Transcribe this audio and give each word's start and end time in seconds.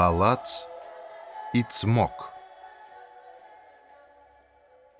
Палац 0.00 0.66
і 1.54 1.62
цмок. 1.62 2.32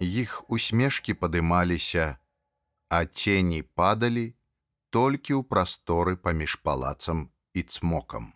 Іх 0.00 0.44
усмешкі 0.48 1.14
падымаліся, 1.14 2.16
а 2.88 2.98
цені 3.04 3.62
падалі 3.62 4.36
толькі 4.90 5.36
ў 5.36 5.42
прасторы 5.48 6.16
паміж 6.16 6.56
палацам 6.60 7.28
і 7.52 7.62
цмокам. 7.62 8.32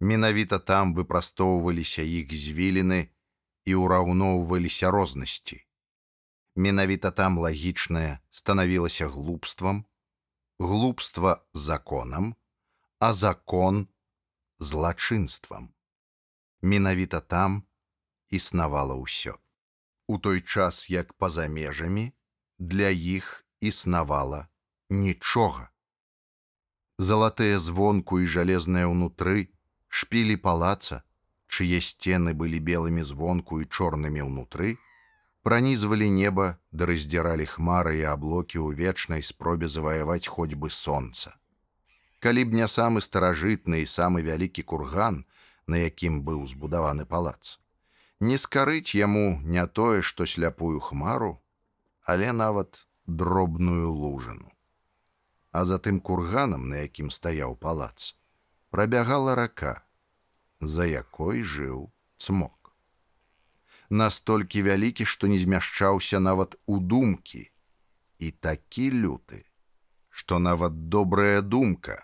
Менавіта 0.00 0.58
там 0.58 0.94
выпрастоўваліся 0.94 2.02
іх 2.02 2.30
звіліны 2.30 3.10
і 3.66 3.72
ўраўноўваліся 3.74 4.90
рознасці. 4.90 5.62
Менавіта 6.56 7.10
там 7.10 7.38
лагічнае 7.38 8.18
станавілася 8.30 9.06
глупствам, 9.06 9.84
глупства 10.58 11.42
законам, 11.54 12.34
а 12.98 13.12
закон 13.12 13.88
злачынствам. 14.58 15.72
Менавіта 16.62 17.20
там 17.20 17.64
існавала 18.28 18.94
ўсё. 18.94 19.34
У 20.06 20.18
той 20.18 20.40
час, 20.40 20.90
як 20.90 21.12
па-за 21.14 21.48
межамі, 21.48 22.12
для 22.58 22.90
іх 22.90 23.46
існавала 23.60 24.48
нічога. 24.90 25.70
Залатыя 26.98 27.58
звонку 27.58 28.20
і 28.20 28.26
жалезныя 28.26 28.84
ўнутры 28.84 29.48
шпілі 29.88 30.36
палаца, 30.36 31.02
чые 31.48 31.80
сцены 31.80 32.36
былі 32.36 32.60
белымі 32.60 33.02
звонку 33.02 33.60
і 33.60 33.66
чорнымі 33.66 34.28
ўнутры, 34.28 34.76
пранізвалі 35.42 36.10
неба 36.12 36.60
да 36.70 36.86
раздзіралі 36.90 37.46
хмары 37.48 38.04
і 38.04 38.06
аблокі 38.12 38.60
ў 38.60 38.76
вечнай 38.76 39.22
спробе 39.24 39.66
заваяваць 39.72 40.28
хоць 40.28 40.54
бы 40.54 40.70
сонца. 40.70 41.34
Калі 42.25 42.41
б 42.49 42.57
не 42.57 42.65
самы 42.65 43.05
старажытны 43.05 43.79
і 43.83 43.85
самы 43.85 44.25
вялікі 44.25 44.63
курган, 44.65 45.17
на 45.69 45.77
якім 45.77 46.23
быў 46.25 46.39
збудаваны 46.49 47.03
палац, 47.05 47.59
не 48.19 48.37
скарыць 48.41 48.97
яму 48.97 49.37
не 49.45 49.65
тое, 49.79 50.01
што 50.01 50.25
сляпую 50.25 50.79
хмару, 50.81 51.37
але 52.01 52.31
нават 52.33 52.87
дробную 53.05 53.91
лужыну. 53.93 54.49
А 55.51 55.65
за 55.65 55.77
тым 55.77 55.99
курганам, 56.01 56.65
на 56.69 56.81
якім 56.81 57.11
стаяў 57.13 57.53
палац, 57.61 58.17
прабягала 58.73 59.37
рака, 59.37 59.75
за 60.59 60.89
якой 60.89 61.45
жыў 61.45 61.93
цмок. 62.17 62.73
Настолькі 63.93 64.65
вялікі, 64.65 65.05
што 65.05 65.29
не 65.29 65.37
змяшчаўся 65.37 66.17
нават 66.19 66.57
у 66.65 66.81
думкі, 66.81 67.45
і 68.17 68.31
такі 68.31 68.89
люты, 68.89 69.45
што 70.09 70.41
нават 70.41 70.89
добрая 70.89 71.45
думка 71.45 72.01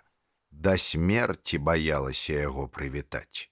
да 0.61 0.77
смерці 0.77 1.57
баялася 1.57 2.33
яго 2.33 2.67
прывітаць. 2.67 3.49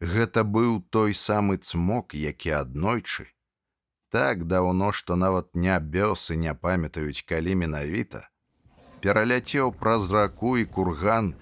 Гэта 0.00 0.44
быў 0.44 0.82
той 0.90 1.14
самы 1.14 1.56
цмок, 1.56 2.14
які 2.14 2.50
аднойчы, 2.60 3.30
так 4.10 4.46
даўно, 4.46 4.92
што 4.92 5.16
нават 5.16 5.54
не 5.54 5.74
бёсы 5.96 6.36
не 6.36 6.54
памятаюць, 6.54 7.24
калі 7.26 7.54
менавіта, 7.62 8.28
пераляцеў 9.00 9.72
праз 9.80 10.12
раку 10.12 10.56
і 10.58 10.64
курган, 10.76 11.34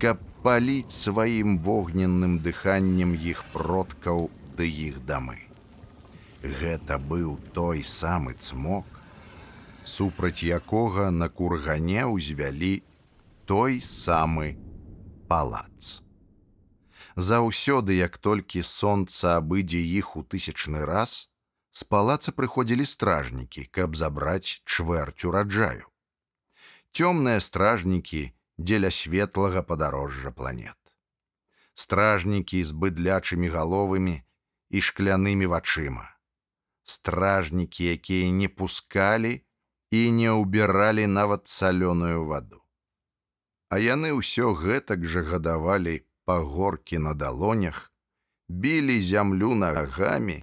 каб 0.00 0.22
паліць 0.46 0.92
сваім 0.94 1.58
вогненным 1.66 2.38
дыханнем 2.46 3.12
іх 3.32 3.44
продкаў 3.52 4.30
ды 4.56 4.68
іх 4.68 5.00
дамы. 5.10 5.38
Гэта 6.44 6.98
быў 6.98 7.38
той 7.56 7.82
самы 7.82 8.34
цмок, 8.34 8.84
супраць 9.82 10.44
якога 10.44 11.10
на 11.10 11.28
кургане 11.28 12.04
ўзвялі 12.08 12.74
той 13.48 13.80
самы 13.80 14.56
палац. 15.28 16.00
Заўсёды, 17.16 17.94
як 17.94 18.18
толькі 18.18 18.62
сонца 18.62 19.36
абыдзе 19.38 19.78
іх 19.78 20.16
у 20.16 20.22
тысячны 20.22 20.84
раз, 20.84 21.30
з 21.70 21.82
палаца 21.84 22.32
прыходзілі 22.32 22.84
стражнікі, 22.86 23.66
каб 23.70 23.96
забраць 23.96 24.62
чвэрць 24.64 25.26
ураджаю. 25.26 25.86
Цёмныя 26.94 27.42
стражнікі 27.42 28.30
дзеля 28.58 28.90
светлага 28.90 29.62
падарожжа 29.62 30.30
планет. 30.30 30.78
Стражнікі 31.74 32.62
з 32.62 32.70
быдлячымі 32.70 33.50
галовамі 33.50 34.22
і 34.70 34.78
шклянымі 34.80 35.46
вачыма. 35.50 36.06
Стражнікі, 36.82 37.90
якія 37.98 38.30
не 38.30 38.48
пускалі 38.48 39.42
і 39.90 40.00
не 40.12 40.30
ўбіралі 40.30 41.06
нават 41.06 41.50
салёную 41.50 42.26
ваду. 42.30 42.62
А 43.69 43.77
яны 43.77 44.13
ўсё 44.17 44.53
гэтак 44.57 45.05
жа 45.05 45.21
гадавалі 45.21 46.01
па 46.25 46.41
горкі 46.41 46.97
на 47.05 47.13
далонях, 47.13 47.93
білі 48.49 48.97
зямлю 49.01 49.53
нагамі, 49.53 50.41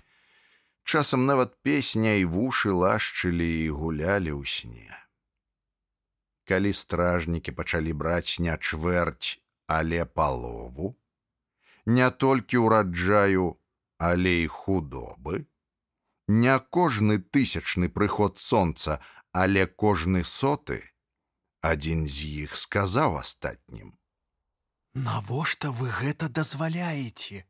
часам 0.87 1.27
нават 1.27 1.59
песня 1.63 2.15
і 2.23 2.25
вушы 2.31 2.71
лашчылі 2.71 3.51
і 3.67 3.71
гулялі 3.75 4.31
ў 4.39 4.43
сне. 4.47 4.95
Калі 6.47 6.71
стражнікі 6.71 7.51
пачалі 7.59 7.93
браць 7.93 8.39
не 8.39 8.55
чвэрць, 8.55 9.43
але 9.67 10.07
палову, 10.07 10.95
не 11.87 12.11
толькі 12.11 12.63
ўраджаю, 12.63 13.59
але 13.99 14.43
і 14.43 14.47
худобы, 14.47 15.47
не 16.29 16.59
кожны 16.71 17.19
тысячны 17.19 17.91
прыход 17.91 18.39
сонца, 18.39 19.03
але 19.33 19.67
кожны 19.67 20.23
соты, 20.23 20.83
адзін 21.66 22.08
з 22.08 22.48
іх 22.48 22.56
сказаў 22.56 23.18
астатнім: « 23.22 25.08
Навошта 25.08 25.72
вы 25.72 25.90
гэта 25.90 26.30
дазваляеце? 26.30 27.46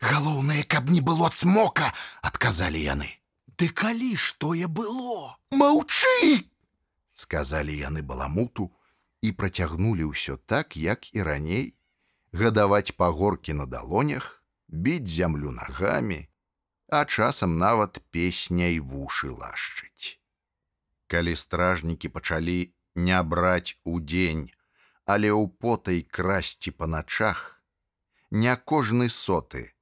Галоўнае, 0.00 0.64
каб 0.64 0.90
не 0.90 1.00
было 1.00 1.30
цмока, 1.30 1.94
адказалі 2.20 2.80
яны. 2.82 3.08
Ды 3.56 3.68
калі 3.70 4.16
ж 4.16 4.34
тое 4.38 4.66
было? 4.68 5.38
Маўчы! 5.50 6.44
сказалі 7.14 7.76
яны 7.78 8.02
баламуту 8.02 8.70
і 9.22 9.32
працягнулі 9.32 10.10
ўсё 10.10 10.36
так, 10.36 10.76
як 10.76 11.14
і 11.14 11.22
раней, 11.22 11.78
гадаваць 12.34 12.98
пагоркі 12.98 13.54
на 13.54 13.66
далонях, 13.66 14.42
біць 14.68 15.08
зямлю 15.08 15.54
нагамі, 15.54 16.26
а 16.90 17.04
часам 17.04 17.56
нават 17.58 18.02
песняй 18.10 18.78
вушы 18.82 19.30
лашчыць. 19.30 20.17
Калі 21.08 21.36
стражнікі 21.36 22.08
пачалі 22.08 22.74
не 22.94 23.22
браць 23.22 23.76
удзень, 23.84 24.50
але 25.04 25.28
ў 25.30 25.48
потай 25.60 26.00
красці 26.02 26.70
па 26.70 26.86
начах, 26.86 27.62
не 28.30 28.54
кожны 28.56 29.08
соты, 29.08 29.74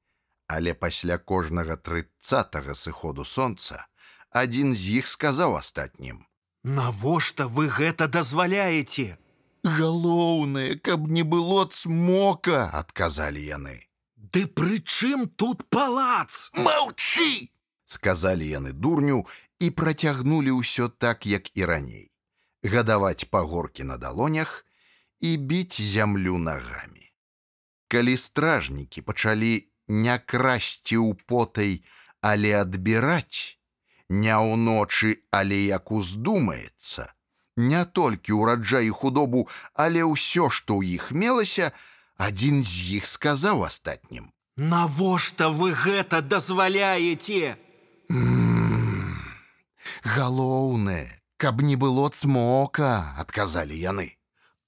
але 0.46 0.74
пасля 0.74 1.18
кожнага 1.18 1.76
трыццатага 1.76 2.74
сыходу 2.74 3.24
сонца 3.24 3.86
адзін 4.32 4.74
з 4.74 4.98
іх 5.02 5.06
сказаў 5.06 5.56
астатнім: « 5.56 6.76
Навошта 6.78 7.46
вы 7.46 7.68
гэта 7.68 8.08
дазваляеце? 8.08 9.16
Галоўнае, 9.62 10.80
каб 10.82 11.06
не 11.06 11.22
было 11.22 11.64
цмока, 11.70 12.66
адказалі 12.74 13.38
яны. 13.38 13.78
Ды 14.16 14.46
пры 14.46 14.82
чым 14.82 15.28
тут 15.28 15.68
палац? 15.70 16.50
Маўчы! 16.56 17.52
сказалі 17.92 18.48
яны 18.48 18.72
дурню 18.72 19.22
і 19.58 19.70
працягнулі 19.70 20.58
ўсё 20.62 20.88
так, 20.88 21.26
як 21.26 21.50
і 21.56 21.64
раней. 21.64 22.12
гадаваць 22.62 23.24
пагоркі 23.30 23.84
на 23.84 23.96
далонях 23.96 24.66
і 25.20 25.36
біць 25.36 25.80
зямлю 25.80 26.38
нагамі. 26.38 27.10
Калі 27.88 28.16
стражнікі 28.16 29.02
пачалі 29.02 29.68
не 29.88 30.18
красці 30.18 30.96
ў 30.96 31.18
потай, 31.26 31.82
але 32.22 32.54
адбіраць, 32.60 33.58
не 34.08 34.32
ўночы, 34.32 35.26
але 35.30 35.58
як 35.66 35.92
уздумаецца, 35.92 37.12
не 37.56 37.84
толькі 37.84 38.38
ўраджай 38.38 38.88
худобу, 38.88 39.48
але 39.74 40.06
ўсё, 40.06 40.48
што 40.48 40.78
ў 40.80 40.96
іх 40.96 41.10
мелася, 41.12 41.72
адзін 42.16 42.62
з 42.64 43.02
іх 43.02 43.06
сказаў 43.06 43.66
астатнім: « 43.66 44.56
Навошта 44.56 45.50
вы 45.50 45.74
гэта 45.74 46.22
дазваляеце? 46.22 47.58
Галоўнае, 50.16 51.20
каб 51.36 51.62
не 51.62 51.76
было 51.76 52.08
цмока, 52.10 53.14
адказалі 53.18 53.76
яны. 53.76 54.16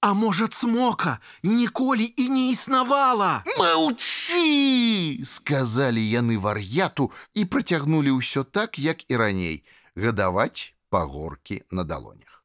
А 0.01 0.13
можа 0.13 0.47
цмока 0.47 1.19
ніколі 1.43 2.05
і 2.17 2.29
не 2.29 2.51
існавала. 2.51 3.43
Маўчы! 3.57 5.23
сказалі 5.25 6.03
яны 6.03 6.37
вар'яту 6.37 7.11
і 7.33 7.45
працягнулі 7.45 8.13
ўсё 8.21 8.43
так, 8.43 8.77
як 8.77 9.01
і 9.09 9.17
раней, 9.17 9.63
гадаваць 9.95 10.75
пагоркі 10.89 11.63
на 11.71 11.83
далонях. 11.83 12.43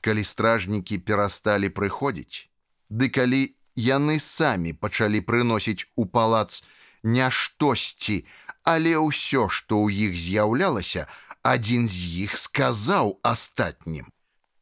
Калі 0.00 0.24
стражнікі 0.24 0.98
перасталі 0.98 1.68
прыходзіць, 1.68 2.50
ды 2.90 3.08
калі 3.08 3.54
яны 3.76 4.18
самі 4.18 4.72
пачалі 4.72 5.20
прыносіць 5.20 5.86
у 5.96 6.06
палац 6.06 6.62
не 7.02 7.30
штосьці, 7.30 8.26
але 8.62 8.94
ўсё, 8.98 9.48
што 9.48 9.82
ў 9.82 10.10
іх 10.10 10.12
з'яўлялася, 10.14 11.06
адзін 11.42 11.88
з 11.88 12.26
іх 12.26 12.36
сказаў 12.38 13.18
астатнім: 13.22 14.10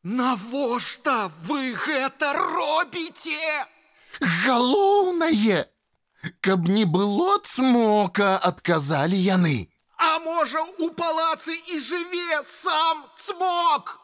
Навошта 0.03 1.31
вы 1.44 1.75
гэта 1.77 2.32
робіце? 2.32 3.67
Галоўнае, 4.21 5.67
каб 6.41 6.69
не 6.69 6.85
было 6.85 7.38
цмока, 7.44 8.37
адказалі 8.38 9.17
яны. 9.17 9.69
А 10.00 10.19
можа, 10.25 10.65
у 10.79 10.91
палацы 10.97 11.53
і 11.53 11.81
жыве 11.81 12.41
сам 12.44 13.05
цмок? 13.21 14.00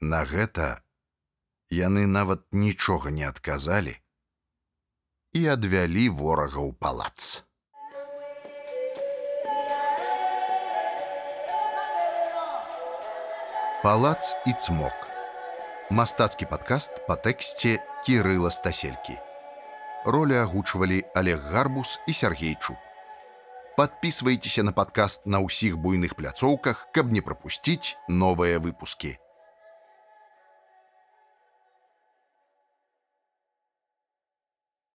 На 0.00 0.24
гэта 0.24 0.80
яны 1.68 2.06
нават 2.06 2.48
нічога 2.52 3.10
не 3.10 3.28
адказалі 3.28 3.94
і 5.34 5.46
адвялі 5.52 6.08
ворага 6.08 6.60
ў 6.64 6.72
палац. 6.80 7.44
Палац 13.82 14.36
і 14.46 14.52
цмок. 14.52 14.96
Мастацкі 15.90 16.48
падкаст 16.48 17.04
па 17.06 17.16
тэксце 17.20 17.76
Кірыла 18.06 18.50
Стаселькі. 18.50 19.18
Ролі 20.04 20.36
агучвалі 20.36 21.04
Олег 21.14 21.44
Гарбус 21.52 22.00
і 22.06 22.12
Сергей 22.12 22.56
Чук. 22.60 22.76
Подписывайтеся 23.76 24.62
на 24.62 24.72
падкаст 24.72 25.26
на 25.26 25.42
ўсіх 25.42 25.76
буйных 25.82 26.14
пляцоўках, 26.14 26.86
каб 26.94 27.10
не 27.10 27.20
прапусціць 27.20 27.98
новыя 28.08 28.62
выпускі. 28.62 29.18